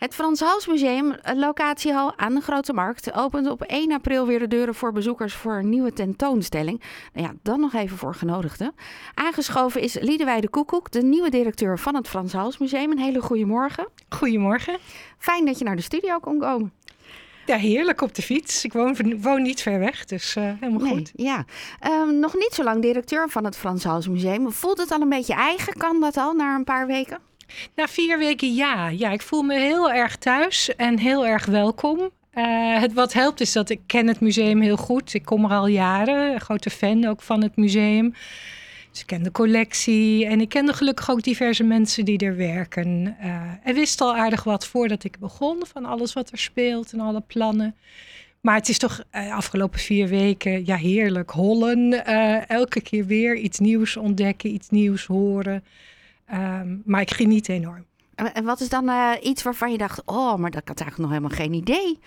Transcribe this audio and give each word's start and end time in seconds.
Het 0.00 0.14
Frans 0.14 0.40
Hals 0.40 0.66
Museum, 0.66 1.14
locatiehal 1.34 2.18
aan 2.18 2.34
de 2.34 2.40
Grote 2.40 2.72
Markt, 2.72 3.12
opent 3.14 3.50
op 3.50 3.62
1 3.62 3.92
april 3.92 4.26
weer 4.26 4.38
de 4.38 4.48
deuren 4.48 4.74
voor 4.74 4.92
bezoekers 4.92 5.34
voor 5.34 5.52
een 5.58 5.68
nieuwe 5.68 5.92
tentoonstelling. 5.92 6.82
Nou 7.12 7.26
ja, 7.26 7.34
dan 7.42 7.60
nog 7.60 7.74
even 7.74 7.96
voor 7.96 8.14
genodigden. 8.14 8.74
Aangeschoven 9.14 9.80
is 9.80 9.98
Liedewijde 10.00 10.48
Koekoek, 10.48 10.90
de 10.90 11.02
nieuwe 11.02 11.30
directeur 11.30 11.78
van 11.78 11.94
het 11.94 12.08
Frans 12.08 12.32
Hals 12.32 12.58
Museum. 12.58 12.90
Een 12.90 12.98
hele 12.98 13.20
goede 13.20 13.44
morgen. 13.44 13.88
Goedemorgen. 14.08 14.78
Fijn 15.18 15.44
dat 15.46 15.58
je 15.58 15.64
naar 15.64 15.76
de 15.76 15.82
studio 15.82 16.18
kon 16.18 16.38
komen. 16.38 16.72
Ja, 17.46 17.56
heerlijk 17.56 18.00
op 18.00 18.14
de 18.14 18.22
fiets. 18.22 18.64
Ik 18.64 18.72
woon, 18.72 19.20
woon 19.20 19.42
niet 19.42 19.62
ver 19.62 19.78
weg, 19.78 20.04
dus 20.04 20.36
uh, 20.36 20.44
helemaal 20.60 20.80
Nee, 20.86 20.96
goed. 20.96 21.12
ja. 21.14 21.44
Ehm, 21.80 22.18
nog 22.18 22.34
niet 22.34 22.52
zo 22.52 22.62
lang 22.62 22.82
directeur 22.82 23.28
van 23.28 23.44
het 23.44 23.56
Frans 23.56 23.84
Hals 23.84 24.08
Museum. 24.08 24.52
Voelt 24.52 24.78
het 24.78 24.90
al 24.90 25.00
een 25.00 25.08
beetje 25.08 25.34
eigen? 25.34 25.72
Kan 25.72 26.00
dat 26.00 26.16
al 26.16 26.32
na 26.32 26.54
een 26.54 26.64
paar 26.64 26.86
weken? 26.86 27.18
Na 27.74 27.88
vier 27.88 28.18
weken 28.18 28.54
ja. 28.54 28.88
Ja, 28.88 29.10
ik 29.10 29.22
voel 29.22 29.42
me 29.42 29.58
heel 29.58 29.92
erg 29.92 30.16
thuis 30.16 30.74
en 30.76 30.98
heel 30.98 31.26
erg 31.26 31.46
welkom. 31.46 32.10
Eh, 32.30 32.80
het 32.80 32.92
wat 32.92 33.12
helpt 33.12 33.40
is 33.40 33.52
dat 33.52 33.70
ik 33.70 33.80
ken 33.86 34.06
het 34.06 34.20
museum 34.20 34.60
heel 34.60 34.76
goed. 34.76 35.14
Ik 35.14 35.24
kom 35.24 35.44
er 35.44 35.50
al 35.50 35.66
jaren, 35.66 36.32
een 36.32 36.40
grote 36.40 36.70
fan 36.70 37.06
ook 37.06 37.22
van 37.22 37.42
het 37.42 37.56
museum. 37.56 38.14
Dus 38.90 39.00
ik 39.00 39.06
ken 39.06 39.22
de 39.22 39.32
collectie 39.32 40.26
en 40.26 40.40
ik 40.40 40.48
kende 40.48 40.72
gelukkig 40.72 41.10
ook 41.10 41.22
diverse 41.22 41.62
mensen 41.64 42.04
die 42.04 42.18
er 42.18 42.36
werken. 42.36 43.16
Eh 43.20 43.50
en 43.62 43.74
wist 43.74 44.00
al 44.00 44.16
aardig 44.16 44.44
wat 44.44 44.66
voordat 44.66 45.04
ik 45.04 45.18
begon 45.18 45.62
van 45.72 45.84
alles 45.84 46.12
wat 46.12 46.30
er 46.30 46.38
speelt 46.38 46.92
en 46.92 47.00
alle 47.00 47.20
plannen. 47.20 47.74
Maar 48.40 48.54
het 48.54 48.68
is 48.68 48.78
toch 48.78 49.02
uh, 49.12 49.34
afgelopen 49.34 49.80
vier 49.80 50.08
weken 50.08 50.66
ja, 50.66 50.76
heerlijk 50.76 51.30
hollen. 51.30 51.92
Uh, 51.92 52.50
elke 52.50 52.80
keer 52.80 53.06
weer 53.06 53.36
iets 53.36 53.58
nieuws 53.58 53.96
ontdekken, 53.96 54.54
iets 54.54 54.68
nieuws 54.68 55.06
horen. 55.06 55.64
Um, 56.32 56.82
maar 56.84 57.00
ik 57.00 57.14
geniet 57.14 57.48
enorm. 57.48 57.84
En 58.14 58.44
wat 58.44 58.60
is 58.60 58.68
dan 58.68 58.88
uh, 58.88 59.12
iets 59.22 59.42
waarvan 59.42 59.72
je 59.72 59.78
dacht, 59.78 60.02
oh, 60.04 60.34
maar 60.36 60.50
dat 60.50 60.68
had 60.68 60.80
eigenlijk 60.80 61.10
nog 61.10 61.18
helemaal 61.18 61.38
geen 61.38 61.52
idee? 61.52 61.98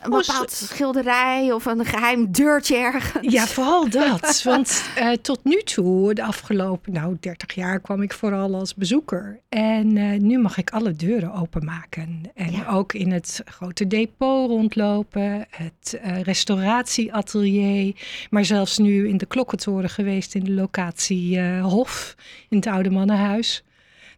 Een 0.00 0.10
bepaald 0.10 0.50
schilderij 0.50 1.52
of 1.52 1.64
een 1.64 1.84
geheim 1.84 2.32
deurtje 2.32 2.76
ergens? 2.76 3.32
Ja, 3.32 3.46
vooral 3.46 3.90
dat. 3.90 4.42
Want 4.44 4.82
uh, 4.98 5.12
tot 5.12 5.44
nu 5.44 5.62
toe, 5.62 6.14
de 6.14 6.22
afgelopen 6.22 6.92
nou, 6.92 7.16
30 7.20 7.54
jaar, 7.54 7.80
kwam 7.80 8.02
ik 8.02 8.12
vooral 8.12 8.54
als 8.54 8.74
bezoeker. 8.74 9.40
En 9.48 9.96
uh, 9.96 10.20
nu 10.20 10.38
mag 10.38 10.58
ik 10.58 10.70
alle 10.70 10.92
deuren 10.92 11.32
openmaken. 11.32 12.22
En 12.34 12.52
ja. 12.52 12.68
ook 12.68 12.92
in 12.92 13.10
het 13.10 13.42
grote 13.44 13.86
depot 13.86 14.48
rondlopen, 14.48 15.46
het 15.50 15.98
uh, 16.04 16.20
restauratieatelier. 16.20 17.94
Maar 18.30 18.44
zelfs 18.44 18.78
nu 18.78 19.08
in 19.08 19.16
de 19.16 19.26
klokkentoren 19.26 19.90
geweest 19.90 20.34
in 20.34 20.44
de 20.44 20.52
locatie 20.52 21.40
Hof, 21.60 22.14
in 22.48 22.56
het 22.56 22.66
Oude 22.66 22.90
Mannenhuis. 22.90 23.64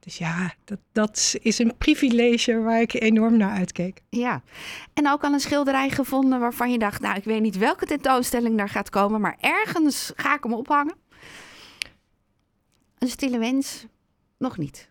Dus 0.05 0.19
ja, 0.19 0.55
dat, 0.65 0.79
dat 0.93 1.35
is 1.43 1.59
een 1.59 1.75
privilege 1.79 2.61
waar 2.61 2.81
ik 2.81 2.95
enorm 2.95 3.37
naar 3.37 3.57
uitkeek. 3.57 4.01
Ja, 4.09 4.43
en 4.95 5.09
ook 5.09 5.23
al 5.25 5.33
een 5.33 5.41
schilderij 5.41 5.91
gevonden 5.91 6.41
waarvan 6.41 6.71
je 6.71 6.79
dacht... 6.79 7.01
nou, 7.01 7.17
ik 7.17 7.25
weet 7.25 7.41
niet 7.41 7.59
welke 7.59 7.87
tentoonstelling 7.87 8.59
daar 8.59 8.69
gaat 8.69 8.91
komen... 8.91 9.21
maar 9.21 9.37
ergens 9.41 10.13
ga 10.17 10.35
ik 10.35 10.43
hem 10.43 10.55
ophangen. 10.55 10.95
Een 12.99 13.09
stille 13.09 13.39
wens, 13.39 13.87
nog 14.39 14.59
niet. 14.59 14.89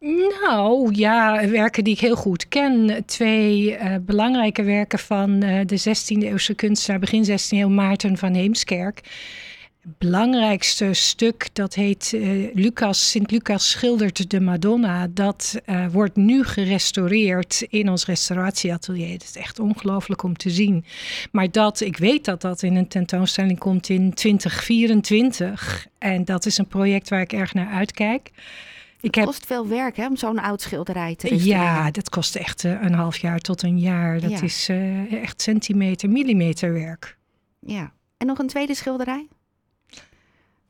Nou 0.00 0.94
ja, 0.94 1.48
werken 1.48 1.84
die 1.84 1.94
ik 1.94 2.00
heel 2.00 2.16
goed 2.16 2.48
ken. 2.48 3.04
Twee 3.06 3.78
uh, 3.78 3.94
belangrijke 4.00 4.62
werken 4.62 4.98
van 4.98 5.44
uh, 5.44 5.60
de 5.66 5.80
16e 5.80 6.22
eeuwse 6.22 6.54
kunstenaar, 6.54 7.00
begin 7.00 7.24
16e 7.24 7.48
eeuw 7.48 7.68
Maarten 7.68 8.16
van 8.16 8.34
Heemskerk 8.34 9.00
belangrijkste 9.98 10.94
stuk, 10.94 11.48
dat 11.52 11.74
heet 11.74 12.12
uh, 12.14 12.54
Lucas, 12.54 13.10
Sint 13.10 13.30
Lucas 13.30 13.70
schildert 13.70 14.30
de 14.30 14.40
Madonna. 14.40 15.06
Dat 15.10 15.60
uh, 15.66 15.86
wordt 15.86 16.16
nu 16.16 16.44
gerestaureerd 16.44 17.66
in 17.68 17.88
ons 17.88 18.06
restauratieatelier. 18.06 19.12
Het 19.12 19.22
is 19.22 19.36
echt 19.36 19.58
ongelooflijk 19.58 20.22
om 20.22 20.36
te 20.36 20.50
zien. 20.50 20.84
Maar 21.32 21.50
dat, 21.50 21.80
ik 21.80 21.96
weet 21.96 22.24
dat 22.24 22.40
dat 22.40 22.62
in 22.62 22.76
een 22.76 22.88
tentoonstelling 22.88 23.58
komt 23.58 23.88
in 23.88 24.14
2024. 24.14 25.86
En 25.98 26.24
dat 26.24 26.46
is 26.46 26.58
een 26.58 26.68
project 26.68 27.08
waar 27.08 27.20
ik 27.20 27.32
erg 27.32 27.54
naar 27.54 27.68
uitkijk. 27.68 28.30
Ik 29.00 29.14
het 29.14 29.24
kost 29.24 29.38
heb... 29.38 29.48
veel 29.48 29.68
werk 29.68 29.96
hè, 29.96 30.06
om 30.06 30.16
zo'n 30.16 30.38
oud 30.38 30.60
schilderij 30.60 31.14
te 31.14 31.28
restaureren. 31.28 31.64
Ja, 31.64 31.90
dat 31.90 32.08
kost 32.08 32.36
echt 32.36 32.64
uh, 32.64 32.82
een 32.82 32.94
half 32.94 33.16
jaar 33.16 33.38
tot 33.38 33.62
een 33.62 33.78
jaar. 33.78 34.20
Dat 34.20 34.30
ja. 34.30 34.42
is 34.42 34.68
echt 35.10 35.42
centimeter, 35.42 36.10
millimeter 36.10 36.72
werk. 36.72 37.16
Ja, 37.60 37.92
en 38.16 38.26
nog 38.26 38.38
een 38.38 38.46
tweede 38.46 38.74
schilderij? 38.74 39.28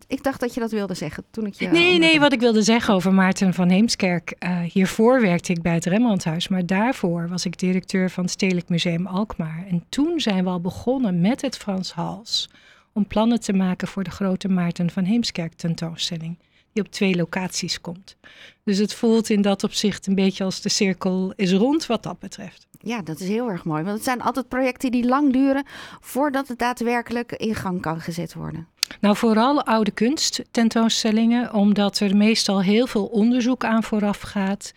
Ik 0.08 0.22
dacht 0.22 0.40
dat 0.40 0.54
je 0.54 0.60
dat 0.60 0.70
wilde 0.70 0.94
zeggen 0.94 1.24
toen 1.30 1.46
ik 1.46 1.54
je. 1.54 1.68
Nee, 1.68 1.98
nee, 1.98 2.20
wat 2.20 2.32
ik 2.32 2.40
wilde 2.40 2.62
zeggen 2.62 2.94
over 2.94 3.14
Maarten 3.14 3.54
van 3.54 3.68
Heemskerk. 3.68 4.34
Uh, 4.38 4.60
hiervoor 4.60 5.20
werkte 5.20 5.52
ik 5.52 5.62
bij 5.62 5.74
het 5.74 5.84
Rembrandthuis, 5.84 6.48
maar 6.48 6.66
daarvoor 6.66 7.28
was 7.28 7.44
ik 7.44 7.58
directeur 7.58 8.10
van 8.10 8.22
het 8.22 8.32
Stedelijk 8.32 8.68
Museum 8.68 9.06
Alkmaar. 9.06 9.64
En 9.68 9.84
toen 9.88 10.20
zijn 10.20 10.44
we 10.44 10.50
al 10.50 10.60
begonnen 10.60 11.20
met 11.20 11.42
het 11.42 11.56
Frans 11.56 11.92
Hals 11.92 12.50
om 12.92 13.06
plannen 13.06 13.40
te 13.40 13.52
maken 13.52 13.88
voor 13.88 14.04
de 14.04 14.10
grote 14.10 14.48
Maarten 14.48 14.90
van 14.90 15.04
Heemskerk 15.04 15.54
tentoonstelling. 15.54 16.38
Die 16.72 16.84
op 16.84 16.90
twee 16.90 17.16
locaties 17.16 17.80
komt. 17.80 18.16
Dus 18.64 18.78
het 18.78 18.94
voelt 18.94 19.30
in 19.30 19.42
dat 19.42 19.64
opzicht 19.64 20.06
een 20.06 20.14
beetje 20.14 20.44
als 20.44 20.60
de 20.60 20.68
cirkel 20.68 21.32
is 21.36 21.52
rond 21.52 21.86
wat 21.86 22.02
dat 22.02 22.18
betreft. 22.18 22.66
Ja, 22.78 23.02
dat 23.02 23.20
is 23.20 23.28
heel 23.28 23.50
erg 23.50 23.64
mooi. 23.64 23.82
Want 23.82 23.94
het 23.94 24.04
zijn 24.04 24.22
altijd 24.22 24.48
projecten 24.48 24.90
die 24.90 25.06
lang 25.06 25.32
duren 25.32 25.64
voordat 26.00 26.48
het 26.48 26.58
daadwerkelijk 26.58 27.32
in 27.32 27.54
gang 27.54 27.80
kan 27.80 28.00
gezet 28.00 28.34
worden. 28.34 28.66
Nou, 29.00 29.16
vooral 29.16 29.64
oude 29.64 29.90
kunst 29.90 30.42
tentoonstellingen, 30.50 31.54
omdat 31.54 32.00
er 32.00 32.16
meestal 32.16 32.62
heel 32.62 32.86
veel 32.86 33.06
onderzoek 33.06 33.64
aan 33.64 33.82
vooraf 33.82 34.20
gaat. 34.20 34.72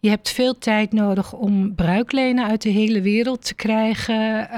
Je 0.00 0.08
hebt 0.08 0.30
veel 0.30 0.58
tijd 0.58 0.92
nodig 0.92 1.32
om 1.32 1.74
bruiklenen 1.74 2.46
uit 2.46 2.62
de 2.62 2.68
hele 2.68 3.00
wereld 3.00 3.44
te 3.44 3.54
krijgen. 3.54 4.48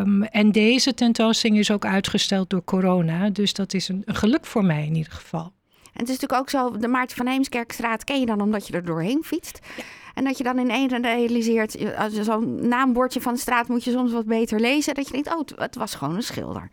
Um, 0.00 0.22
en 0.22 0.52
deze 0.52 0.94
tentoonstelling 0.94 1.58
is 1.58 1.70
ook 1.70 1.84
uitgesteld 1.84 2.50
door 2.50 2.64
corona. 2.64 3.30
Dus 3.30 3.52
dat 3.52 3.74
is 3.74 3.88
een, 3.88 4.02
een 4.04 4.14
geluk 4.14 4.46
voor 4.46 4.64
mij 4.64 4.86
in 4.86 4.94
ieder 4.94 5.12
geval. 5.12 5.52
En 5.92 6.02
het 6.02 6.08
is 6.08 6.20
natuurlijk 6.20 6.40
ook 6.40 6.50
zo, 6.50 6.78
de 6.78 6.88
Maarten 6.88 7.16
van 7.16 7.26
Heemskerkstraat 7.26 8.04
ken 8.04 8.20
je 8.20 8.26
dan 8.26 8.40
omdat 8.40 8.66
je 8.66 8.72
er 8.72 8.84
doorheen 8.84 9.22
fietst. 9.24 9.58
Ja. 9.76 9.82
En 10.14 10.24
dat 10.24 10.38
je 10.38 10.44
dan 10.44 10.58
in 10.58 10.70
één 10.70 11.02
realiseert, 11.02 11.76
zo'n 12.22 12.68
naambordje 12.68 13.20
van 13.20 13.34
de 13.34 13.40
straat 13.40 13.68
moet 13.68 13.84
je 13.84 13.90
soms 13.90 14.12
wat 14.12 14.26
beter 14.26 14.60
lezen. 14.60 14.94
Dat 14.94 15.06
je 15.06 15.12
denkt, 15.12 15.34
oh, 15.34 15.60
het 15.60 15.76
was 15.76 15.94
gewoon 15.94 16.14
een 16.14 16.22
schilder. 16.22 16.68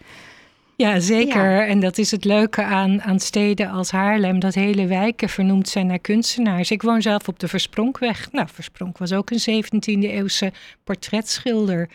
Ja, 0.76 1.00
zeker. 1.00 1.52
Ja. 1.52 1.66
En 1.66 1.80
dat 1.80 1.98
is 1.98 2.12
het 2.12 2.26
leuke 2.26 2.64
aan, 2.64 3.02
aan 3.02 3.20
steden 3.20 3.70
als 3.70 3.92
Haarlem, 3.92 4.40
dat 4.40 4.54
hele 4.54 4.88
wijken 4.88 5.30
vernoemd 5.30 5.70
zijn 5.70 5.88
naar 5.88 6.00
kunstenaars. 6.00 6.72
Ik 6.72 6.82
woon 6.82 7.02
zelf 7.02 7.28
op 7.28 7.40
de 7.40 7.48
Verspronkweg. 7.48 8.32
Nou, 8.32 8.48
Verspronk 8.52 8.98
was 8.98 9.14
ook 9.14 9.32
een 9.32 9.64
17e 9.64 10.00
eeuwse 10.00 10.52
portretschilder. 10.84 11.90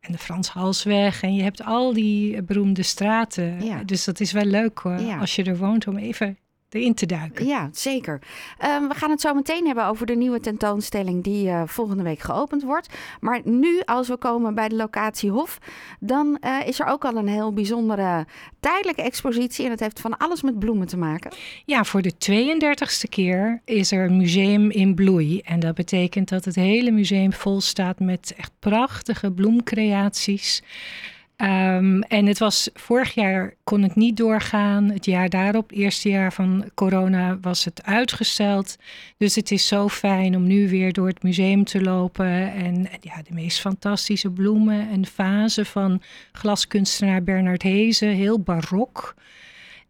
En 0.00 0.12
de 0.12 0.18
Frans 0.18 0.48
Halsweg. 0.48 1.22
En 1.22 1.34
je 1.34 1.42
hebt 1.42 1.64
al 1.64 1.92
die 1.92 2.42
beroemde 2.42 2.82
straten. 2.82 3.64
Ja. 3.64 3.82
Dus 3.84 4.04
dat 4.04 4.20
is 4.20 4.32
wel 4.32 4.44
leuk 4.44 4.78
hoor, 4.78 5.00
ja. 5.00 5.18
als 5.18 5.34
je 5.34 5.44
er 5.44 5.56
woont 5.56 5.86
om 5.86 5.96
even 5.96 6.38
erin 6.74 6.94
te 6.94 7.06
duiken. 7.06 7.46
Ja, 7.46 7.68
zeker. 7.72 8.20
Um, 8.64 8.88
we 8.88 8.94
gaan 8.94 9.10
het 9.10 9.20
zo 9.20 9.34
meteen 9.34 9.66
hebben 9.66 9.86
over 9.86 10.06
de 10.06 10.16
nieuwe 10.16 10.40
tentoonstelling 10.40 11.24
die 11.24 11.46
uh, 11.46 11.62
volgende 11.66 12.02
week 12.02 12.20
geopend 12.20 12.62
wordt. 12.62 12.88
Maar 13.20 13.40
nu, 13.44 13.80
als 13.84 14.08
we 14.08 14.16
komen 14.16 14.54
bij 14.54 14.68
de 14.68 14.76
locatie 14.76 15.30
Hof, 15.30 15.58
dan 16.00 16.38
uh, 16.40 16.66
is 16.66 16.80
er 16.80 16.86
ook 16.86 17.04
al 17.04 17.16
een 17.16 17.28
heel 17.28 17.52
bijzondere 17.52 18.26
tijdelijke 18.60 19.02
expositie. 19.02 19.64
En 19.64 19.70
dat 19.70 19.80
heeft 19.80 20.00
van 20.00 20.16
alles 20.16 20.42
met 20.42 20.58
bloemen 20.58 20.86
te 20.86 20.96
maken. 20.96 21.32
Ja, 21.64 21.84
voor 21.84 22.02
de 22.02 22.12
32e 22.12 23.08
keer 23.08 23.60
is 23.64 23.92
er 23.92 24.04
een 24.04 24.16
museum 24.16 24.70
in 24.70 24.94
bloei. 24.94 25.40
En 25.40 25.60
dat 25.60 25.74
betekent 25.74 26.28
dat 26.28 26.44
het 26.44 26.54
hele 26.54 26.90
museum 26.90 27.32
vol 27.32 27.60
staat 27.60 27.98
met 28.00 28.34
echt 28.36 28.52
prachtige 28.58 29.30
bloemcreaties. 29.30 30.62
Um, 31.36 32.02
en 32.02 32.26
het 32.26 32.38
was 32.38 32.70
vorig 32.74 33.14
jaar 33.14 33.54
kon 33.64 33.82
het 33.82 33.94
niet 33.94 34.16
doorgaan. 34.16 34.90
Het 34.90 35.04
jaar 35.04 35.28
daarop, 35.28 35.70
het 35.70 35.78
eerste 35.78 36.08
jaar 36.08 36.32
van 36.32 36.70
corona, 36.74 37.38
was 37.40 37.64
het 37.64 37.82
uitgesteld. 37.82 38.76
Dus 39.16 39.34
het 39.34 39.50
is 39.50 39.66
zo 39.66 39.88
fijn 39.88 40.36
om 40.36 40.46
nu 40.46 40.68
weer 40.68 40.92
door 40.92 41.06
het 41.06 41.22
museum 41.22 41.64
te 41.64 41.82
lopen. 41.82 42.52
En, 42.52 42.90
en 42.90 42.98
ja, 43.00 43.22
de 43.22 43.34
meest 43.34 43.60
fantastische 43.60 44.30
bloemen 44.30 44.88
en 44.90 45.06
vazen 45.06 45.66
van 45.66 46.02
glaskunstenaar 46.32 47.22
Bernard 47.22 47.62
Hezen, 47.62 48.08
heel 48.08 48.40
barok. 48.40 49.14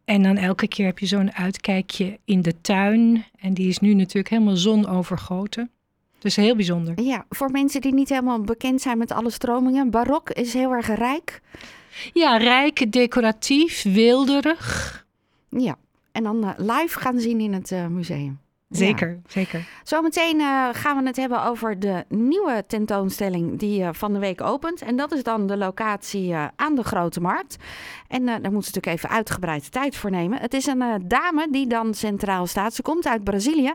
En 0.04 0.22
dan 0.22 0.36
elke 0.36 0.68
keer 0.68 0.86
heb 0.86 0.98
je 0.98 1.06
zo'n 1.06 1.32
uitkijkje 1.32 2.18
in 2.24 2.42
de 2.42 2.60
tuin. 2.60 3.24
En 3.40 3.54
die 3.54 3.68
is 3.68 3.78
nu 3.78 3.94
natuurlijk 3.94 4.28
helemaal 4.28 4.56
zonovergoten. 4.56 5.70
Dus 6.24 6.36
heel 6.36 6.56
bijzonder. 6.56 7.00
Ja, 7.02 7.24
voor 7.28 7.50
mensen 7.50 7.80
die 7.80 7.94
niet 7.94 8.08
helemaal 8.08 8.40
bekend 8.40 8.80
zijn 8.80 8.98
met 8.98 9.12
alle 9.12 9.30
stromingen. 9.30 9.90
Barok 9.90 10.30
is 10.30 10.52
heel 10.52 10.72
erg 10.72 10.94
rijk. 10.94 11.40
Ja, 12.12 12.36
rijk, 12.36 12.92
decoratief, 12.92 13.82
wilderig. 13.82 15.06
Ja, 15.48 15.76
en 16.12 16.22
dan 16.22 16.44
uh, 16.44 16.50
live 16.56 16.98
gaan 16.98 17.20
zien 17.20 17.40
in 17.40 17.52
het 17.52 17.70
uh, 17.70 17.86
museum. 17.86 18.40
Zeker, 18.68 19.08
ja. 19.08 19.20
zeker. 19.26 19.68
Zometeen 19.82 20.40
uh, 20.40 20.68
gaan 20.72 20.98
we 20.98 21.06
het 21.06 21.16
hebben 21.16 21.44
over 21.44 21.80
de 21.80 22.04
nieuwe 22.08 22.64
tentoonstelling 22.66 23.58
die 23.58 23.80
uh, 23.80 23.88
van 23.92 24.12
de 24.12 24.18
week 24.18 24.40
opent. 24.40 24.82
En 24.82 24.96
dat 24.96 25.12
is 25.12 25.22
dan 25.22 25.46
de 25.46 25.56
locatie 25.56 26.30
uh, 26.30 26.46
aan 26.56 26.74
de 26.74 26.84
Grote 26.84 27.20
Markt. 27.20 27.56
En 28.08 28.26
daar 28.26 28.34
moeten 28.34 28.50
we 28.50 28.56
natuurlijk 28.56 28.86
even 28.86 29.08
uitgebreid 29.08 29.72
tijd 29.72 29.96
voor 29.96 30.10
nemen. 30.10 30.38
Het 30.40 30.54
is 30.54 30.66
een 30.66 31.04
dame 31.06 31.48
die 31.50 31.66
dan 31.66 31.94
centraal 31.94 32.46
staat. 32.46 32.74
Ze 32.74 32.82
komt 32.82 33.06
uit 33.06 33.24
Brazilië. 33.24 33.74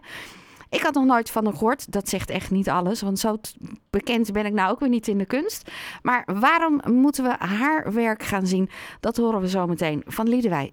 Ik 0.70 0.82
had 0.82 0.94
nog 0.94 1.06
nooit 1.06 1.32
van 1.32 1.46
haar 1.46 1.54
gehoord. 1.54 1.92
Dat 1.92 2.10
zegt 2.10 2.30
echt 2.30 2.52
niet 2.52 2.70
alles, 2.70 3.02
want 3.02 3.20
zo 3.20 3.38
bekend 3.90 4.32
ben 4.32 4.46
ik 4.46 4.54
nou 4.54 4.72
ook 4.72 4.80
weer 4.80 4.90
niet 4.90 5.08
in 5.08 5.18
de 5.18 5.26
kunst. 5.26 5.72
Maar 6.02 6.28
waarom 6.40 6.82
moeten 6.86 7.24
we 7.24 7.36
haar 7.40 7.94
werk 7.94 8.24
gaan 8.24 8.48
zien? 8.48 8.70
Dat 9.00 9.18
horen 9.18 9.42
we 9.42 9.50
zo 9.50 9.68
meteen 9.68 10.04
van 10.06 10.30
Liedewij 10.30 10.68